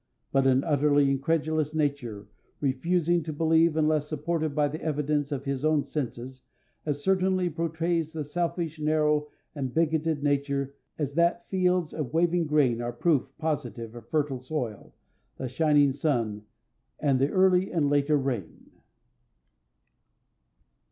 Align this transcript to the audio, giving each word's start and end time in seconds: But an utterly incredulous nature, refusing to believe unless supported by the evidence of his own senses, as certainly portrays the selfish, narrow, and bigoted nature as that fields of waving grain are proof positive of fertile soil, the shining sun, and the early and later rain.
But 0.31 0.47
an 0.47 0.63
utterly 0.63 1.11
incredulous 1.11 1.75
nature, 1.75 2.27
refusing 2.59 3.21
to 3.21 3.31
believe 3.31 3.77
unless 3.77 4.07
supported 4.07 4.55
by 4.55 4.67
the 4.67 4.81
evidence 4.81 5.31
of 5.31 5.45
his 5.45 5.63
own 5.63 5.83
senses, 5.83 6.43
as 6.87 7.03
certainly 7.03 7.51
portrays 7.51 8.11
the 8.11 8.23
selfish, 8.23 8.79
narrow, 8.79 9.27
and 9.53 9.71
bigoted 9.75 10.23
nature 10.23 10.73
as 10.97 11.13
that 11.13 11.47
fields 11.49 11.93
of 11.93 12.13
waving 12.15 12.47
grain 12.47 12.81
are 12.81 12.91
proof 12.91 13.31
positive 13.37 13.93
of 13.93 14.09
fertile 14.09 14.39
soil, 14.39 14.95
the 15.37 15.47
shining 15.47 15.93
sun, 15.93 16.47
and 16.99 17.19
the 17.19 17.29
early 17.29 17.71
and 17.71 17.87
later 17.87 18.17
rain. 18.17 18.71